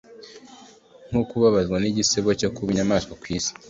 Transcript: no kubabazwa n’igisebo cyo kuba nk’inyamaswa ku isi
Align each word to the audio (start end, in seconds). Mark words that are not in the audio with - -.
no 1.11 1.21
kubabazwa 1.29 1.75
n’igisebo 1.79 2.29
cyo 2.39 2.49
kuba 2.55 2.67
nk’inyamaswa 2.71 3.13
ku 3.21 3.25
isi 3.37 3.51